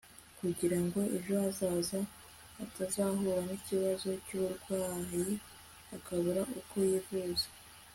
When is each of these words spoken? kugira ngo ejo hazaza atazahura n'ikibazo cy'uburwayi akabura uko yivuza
kugira 0.39 0.77
ngo 0.83 0.99
ejo 1.17 1.33
hazaza 1.43 1.99
atazahura 2.63 3.35
n'ikibazo 3.47 4.09
cy'uburwayi 4.25 5.31
akabura 5.95 6.41
uko 6.59 6.75
yivuza 6.89 7.47